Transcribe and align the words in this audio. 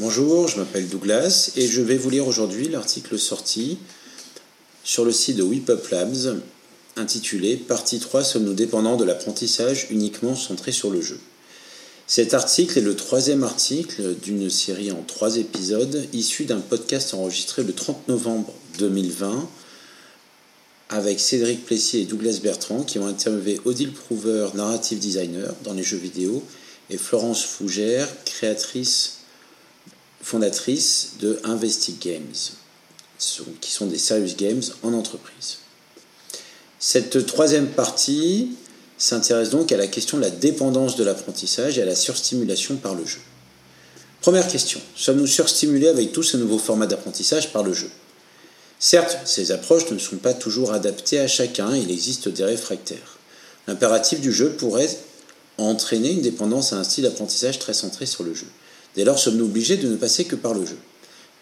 Bonjour, 0.00 0.48
je 0.48 0.58
m'appelle 0.58 0.88
Douglas 0.88 1.52
et 1.54 1.68
je 1.68 1.80
vais 1.80 1.96
vous 1.96 2.10
lire 2.10 2.26
aujourd'hui 2.26 2.68
l'article 2.68 3.16
sorti 3.16 3.78
sur 4.82 5.04
le 5.04 5.12
site 5.12 5.36
de 5.36 5.44
WePup 5.44 5.88
Labs 5.92 6.40
intitulé 6.96 7.56
Partie 7.56 8.00
3 8.00 8.24
Sommes-nous 8.24 8.54
dépendants 8.54 8.96
de 8.96 9.04
l'apprentissage 9.04 9.86
uniquement 9.90 10.34
centré 10.34 10.72
sur 10.72 10.90
le 10.90 11.00
jeu? 11.00 11.20
Cet 12.08 12.34
article 12.34 12.76
est 12.76 12.82
le 12.82 12.96
troisième 12.96 13.44
article 13.44 14.16
d'une 14.20 14.50
série 14.50 14.90
en 14.90 15.00
trois 15.06 15.36
épisodes 15.36 16.08
issu 16.12 16.44
d'un 16.44 16.58
podcast 16.58 17.14
enregistré 17.14 17.62
le 17.62 17.72
30 17.72 18.08
novembre 18.08 18.52
2020 18.80 19.48
avec 20.88 21.20
Cédric 21.20 21.64
Plessier 21.64 22.00
et 22.00 22.06
Douglas 22.06 22.40
Bertrand 22.42 22.82
qui 22.82 22.98
ont 22.98 23.06
interviewé 23.06 23.60
Odile 23.64 23.92
Prouver, 23.92 24.48
narrative 24.54 24.98
designer 24.98 25.54
dans 25.62 25.72
les 25.72 25.84
jeux 25.84 25.98
vidéo, 25.98 26.42
et 26.90 26.98
Florence 26.98 27.44
Fougère, 27.44 28.08
créatrice 28.24 29.23
fondatrice 30.24 31.12
de 31.20 31.38
Investing 31.44 31.98
Games, 32.00 32.34
qui 33.60 33.70
sont 33.70 33.86
des 33.86 33.98
serious 33.98 34.34
games 34.38 34.62
en 34.82 34.94
entreprise. 34.94 35.58
Cette 36.78 37.26
troisième 37.26 37.68
partie 37.68 38.56
s'intéresse 38.96 39.50
donc 39.50 39.70
à 39.70 39.76
la 39.76 39.86
question 39.86 40.16
de 40.16 40.22
la 40.22 40.30
dépendance 40.30 40.96
de 40.96 41.04
l'apprentissage 41.04 41.78
et 41.78 41.82
à 41.82 41.84
la 41.84 41.94
surstimulation 41.94 42.76
par 42.76 42.94
le 42.94 43.04
jeu. 43.04 43.20
Première 44.22 44.48
question, 44.48 44.80
sommes-nous 44.96 45.26
surstimulés 45.26 45.88
avec 45.88 46.12
tous 46.12 46.22
ces 46.22 46.38
nouveaux 46.38 46.58
formats 46.58 46.86
d'apprentissage 46.86 47.52
par 47.52 47.62
le 47.62 47.74
jeu? 47.74 47.90
Certes, 48.78 49.18
ces 49.26 49.52
approches 49.52 49.90
ne 49.90 49.98
sont 49.98 50.16
pas 50.16 50.32
toujours 50.32 50.72
adaptées 50.72 51.20
à 51.20 51.28
chacun, 51.28 51.76
il 51.76 51.90
existe 51.90 52.28
des 52.30 52.44
réfractaires. 52.44 53.18
L'impératif 53.66 54.20
du 54.20 54.32
jeu 54.32 54.52
pourrait 54.52 54.88
entraîner 55.58 56.12
une 56.12 56.22
dépendance 56.22 56.72
à 56.72 56.76
un 56.76 56.84
style 56.84 57.04
d'apprentissage 57.04 57.58
très 57.58 57.74
centré 57.74 58.06
sur 58.06 58.24
le 58.24 58.34
jeu. 58.34 58.46
Dès 58.94 59.04
lors, 59.04 59.18
sommes-nous 59.18 59.46
obligés 59.46 59.76
de 59.76 59.88
ne 59.88 59.96
passer 59.96 60.24
que 60.24 60.36
par 60.36 60.54
le 60.54 60.64
jeu? 60.64 60.78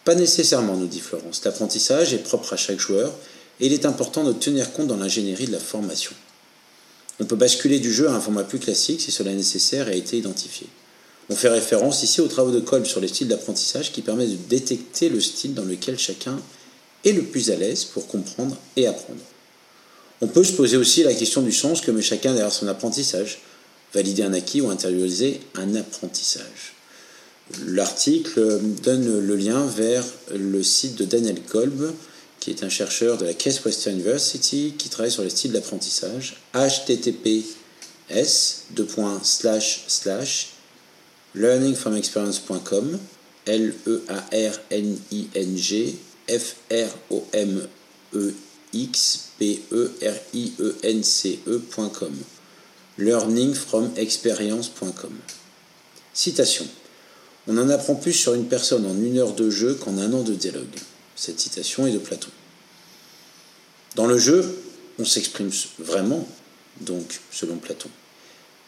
Pas 0.05 0.14
nécessairement, 0.14 0.77
nous 0.77 0.86
dit 0.86 1.00
Florence. 1.00 1.45
L'apprentissage 1.45 2.12
est 2.12 2.19
propre 2.19 2.55
à 2.55 2.56
chaque 2.56 2.81
joueur 2.81 3.12
et 3.61 3.67
il 3.67 3.72
est 3.72 3.86
important 3.86 4.25
de 4.25 4.33
tenir 4.33 4.72
compte 4.72 4.89
dans 4.89 4.97
l'ingénierie 4.97 5.47
de 5.47 5.53
la 5.53 5.61
formation. 5.61 6.12
On 7.20 7.25
peut 7.25 7.36
basculer 7.36 7.78
du 7.78 7.92
jeu 7.92 8.09
à 8.09 8.14
un 8.14 8.20
format 8.20 8.42
plus 8.42 8.59
classique 8.59 9.00
si 9.00 9.12
cela 9.12 9.31
est 9.31 9.36
nécessaire 9.36 9.89
et 9.89 9.92
a 9.92 9.97
été 9.97 10.17
identifié. 10.17 10.67
On 11.31 11.36
fait 11.36 11.48
référence 11.48 12.03
ici 12.03 12.20
aux 12.20 12.27
travaux 12.27 12.50
de 12.50 12.61
Kolb 12.61 12.84
sur 12.84 13.00
les 13.00 13.09
styles 13.09 13.28
d'apprentissage 13.28 13.92
qui 13.92 14.03
permettent 14.03 14.31
de 14.31 14.48
détecter 14.48 15.09
le 15.09 15.20
style 15.20 15.55
dans 15.55 15.64
lequel 15.64 15.98
chacun 15.98 16.41
est 17.05 17.12
le 17.12 17.22
plus 17.22 17.50
à 17.50 17.56
l'aise 17.56 17.84
pour 17.84 18.09
comprendre 18.09 18.56
et 18.77 18.87
apprendre. 18.87 19.20
On 20.20 20.27
peut 20.27 20.44
se 20.44 20.53
poser 20.53 20.77
aussi 20.77 21.03
la 21.03 21.14
question 21.14 21.42
du 21.42 21.53
sens 21.53 21.81
que 21.81 21.91
met 21.91 22.03
chacun 22.03 22.33
derrière 22.33 22.53
son 22.53 22.69
apprentissage, 22.69 23.41
valider 23.94 24.22
un 24.22 24.33
acquis 24.33 24.61
ou 24.61 24.70
intérioriser 24.70 25.41
un 25.55 25.75
apprentissage. 25.75 26.75
L'article 27.67 28.61
donne 28.83 29.20
le 29.20 29.36
lien 29.36 29.64
vers 29.67 30.05
le 30.34 30.62
site 30.62 30.97
de 30.97 31.05
Daniel 31.05 31.41
Kolb, 31.42 31.92
qui 32.41 32.50
est 32.50 32.64
un 32.64 32.69
chercheur 32.69 33.19
de 33.19 33.25
la 33.25 33.34
Case 33.34 33.61
Western 33.64 33.94
University 33.94 34.75
qui 34.77 34.89
travaille 34.89 35.12
sur 35.12 35.22
les 35.22 35.31
styles 35.31 35.53
d'apprentissage. 35.53 36.42
https 36.55 37.56
learningfromexperience.com 41.34 42.98
l 43.47 43.75
e 43.87 44.03
a 44.09 44.27
r 44.31 44.61
n 44.70 44.98
i 45.11 45.28
n 45.34 45.56
g 45.56 45.97
f 46.28 46.55
r 46.70 46.91
o 47.11 47.27
m 47.33 47.66
e 48.14 48.34
x 48.72 49.19
p 49.39 49.62
e 49.70 49.91
r 50.00 50.20
i 50.33 50.53
e 50.59 50.75
n 50.83 51.03
c 51.03 51.39
e.com 51.47 52.16
learningfromexperience.com 52.98 55.12
Citation 56.14 56.66
on 57.47 57.59
en 57.59 57.69
apprend 57.71 57.95
plus 57.95 58.12
sur 58.12 58.35
une 58.35 58.47
personne 58.47 58.87
en 58.87 58.97
une 58.97 59.19
heure 59.19 59.35
de 59.35 59.51
jeu 59.51 59.75
qu'en 59.75 59.98
un 59.98 60.12
an 60.12 60.23
de 60.23 60.35
dialogue. 60.35 60.79
Cette 61.17 61.41
citation 61.41 61.87
est 61.87 61.93
de 61.93 61.99
Platon. 61.99 62.31
Dans 63.97 64.06
le 64.06 64.19
jeu, 64.19 64.59
on 64.99 65.05
s'exprime 65.05 65.50
vraiment, 65.78 66.27
donc 66.81 67.21
selon 67.31 67.56
Platon. 67.56 67.91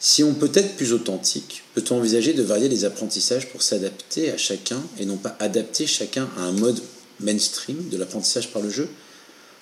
Si 0.01 0.23
on 0.23 0.35
peut 0.35 0.51
être 0.53 0.77
plus 0.77 0.93
authentique, 0.93 1.63
peut-on 1.75 1.97
envisager 1.97 2.35
de 2.35 2.43
varier 2.43 2.69
les 2.69 2.85
apprentissages 2.85 3.49
pour 3.49 3.63
s'adapter 3.63 4.31
à 4.31 4.37
chacun 4.37 4.83
et 4.99 5.07
non 5.07 5.17
pas 5.17 5.37
adapter 5.39 5.87
chacun 5.87 6.29
à 6.37 6.43
un 6.43 6.53
mode 6.53 6.81
mainstream 7.21 7.89
de 7.89 7.97
l'apprentissage 7.97 8.53
par 8.53 8.61
le 8.61 8.71
jeu? 8.71 8.89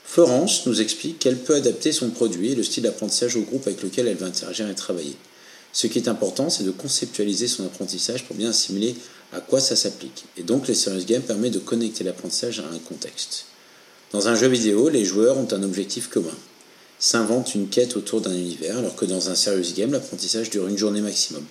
Florence 0.05 0.67
nous 0.67 0.81
explique 0.81 1.21
qu'elle 1.21 1.39
peut 1.39 1.55
adapter 1.55 1.93
son 1.93 2.11
produit 2.11 2.53
et 2.53 2.55
le 2.55 2.65
style 2.65 2.83
d'apprentissage 2.83 3.37
au 3.37 3.43
groupe 3.43 3.67
avec 3.67 3.83
lequel 3.83 4.09
elle 4.09 4.17
va 4.17 4.27
interagir 4.27 4.69
et 4.69 4.75
travailler. 4.75 5.17
Ce 5.73 5.87
qui 5.87 5.99
est 5.99 6.09
important, 6.09 6.51
c'est 6.51 6.65
de 6.65 6.71
conceptualiser 6.71 7.49
son 7.49 7.65
apprentissage 7.65 8.25
pour 8.25 8.37
bien 8.37 8.51
assimiler 8.51 8.95
à 9.33 9.41
quoi 9.41 9.61
ça 9.61 9.77
s'applique. 9.77 10.25
Et 10.37 10.43
donc, 10.43 10.69
les 10.69 10.75
serious 10.75 11.05
games 11.05 11.23
permettent 11.23 11.55
de 11.55 11.59
connecter 11.59 12.05
l'apprentissage 12.05 12.61
à 12.61 12.65
un 12.65 12.79
contexte. 12.79 13.47
Dans 14.13 14.29
un 14.29 14.35
jeu 14.35 14.49
vidéo, 14.49 14.91
les 14.91 15.07
joueurs 15.07 15.39
ont 15.39 15.49
un 15.51 15.63
objectif 15.63 16.09
commun, 16.09 16.37
s'inventent 16.99 17.55
une 17.55 17.69
quête 17.69 17.97
autour 17.97 18.21
d'un 18.21 18.35
univers, 18.35 18.77
alors 18.77 18.95
que 18.95 19.07
dans 19.07 19.31
un 19.31 19.35
serious 19.35 19.73
game, 19.75 19.93
l'apprentissage 19.93 20.51
dure 20.51 20.69
une 20.69 20.77
journée 20.77 21.01
maximum. 21.01 21.45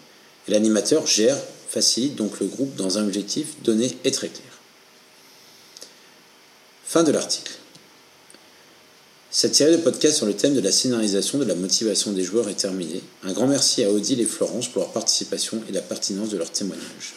Et 0.47 0.51
l'animateur 0.51 1.07
gère, 1.07 1.37
facilite 1.69 2.15
donc 2.15 2.39
le 2.39 2.45
groupe 2.45 2.75
dans 2.75 2.99
un 2.99 3.03
objectif 3.03 3.61
donné 3.63 3.97
et 4.03 4.11
très 4.11 4.27
clair. 4.27 4.59
Fin 6.85 7.03
de 7.03 7.11
l'article. 7.11 7.53
Cette 9.41 9.55
série 9.55 9.71
de 9.71 9.81
podcasts 9.81 10.17
sur 10.17 10.27
le 10.27 10.35
thème 10.35 10.53
de 10.53 10.61
la 10.61 10.71
scénarisation 10.71 11.39
de 11.39 11.45
la 11.45 11.55
motivation 11.55 12.11
des 12.11 12.23
joueurs 12.23 12.47
est 12.47 12.53
terminée. 12.53 13.01
Un 13.23 13.33
grand 13.33 13.47
merci 13.47 13.83
à 13.83 13.89
Odile 13.89 14.21
et 14.21 14.25
Florence 14.25 14.67
pour 14.67 14.83
leur 14.83 14.91
participation 14.91 15.63
et 15.67 15.71
la 15.71 15.81
pertinence 15.81 16.29
de 16.29 16.37
leur 16.37 16.51
témoignage. 16.51 17.15